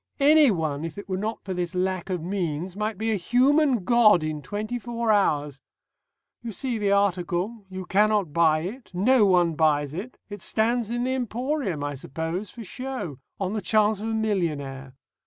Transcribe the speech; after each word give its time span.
Anyone, 0.19 0.83
if 0.83 0.97
it 0.97 1.07
were 1.07 1.15
not 1.17 1.43
for 1.45 1.53
this 1.53 1.75
lack 1.75 2.09
of 2.09 2.23
means, 2.23 2.75
might 2.75 2.97
be 2.97 3.11
a 3.11 3.17
human 3.17 3.83
god 3.83 4.23
in 4.23 4.41
twenty 4.41 4.79
four 4.79 5.11
hours.... 5.11 5.61
You 6.41 6.51
see 6.51 6.79
the 6.79 6.91
article. 6.91 7.65
You 7.69 7.85
cannot 7.85 8.33
buy 8.33 8.61
it. 8.61 8.89
No 8.95 9.27
one 9.27 9.53
buys 9.53 9.93
it. 9.93 10.17
It 10.27 10.41
stands 10.41 10.89
in 10.89 11.03
the 11.03 11.13
emporium, 11.13 11.83
I 11.83 11.93
suppose, 11.93 12.49
for 12.49 12.63
show 12.63 13.19
on 13.39 13.53
the 13.53 13.61
chance 13.61 14.01
of 14.01 14.07
a 14.07 14.13
millionaire. 14.15 14.95